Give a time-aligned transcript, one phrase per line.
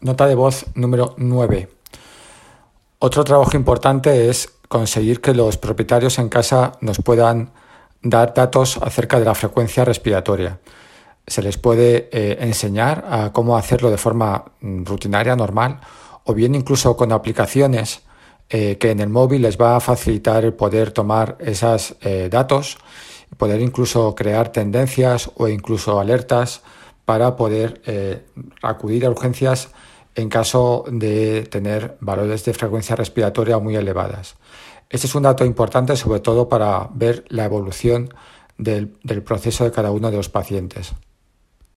[0.00, 1.68] Nota de voz número 9.
[3.00, 7.50] Otro trabajo importante es conseguir que los propietarios en casa nos puedan
[8.00, 10.60] dar datos acerca de la frecuencia respiratoria.
[11.26, 15.80] Se les puede eh, enseñar a cómo hacerlo de forma mm, rutinaria, normal,
[16.22, 18.02] o bien incluso con aplicaciones
[18.50, 22.78] eh, que en el móvil les va a facilitar el poder tomar esos eh, datos,
[23.36, 26.62] poder incluso crear tendencias o incluso alertas
[27.08, 27.80] para poder
[28.60, 29.70] acudir a urgencias
[30.14, 34.36] en caso de tener valores de frecuencia respiratoria muy elevadas.
[34.90, 38.12] Este es un dato importante sobre todo para ver la evolución
[38.58, 40.92] del, del proceso de cada uno de los pacientes.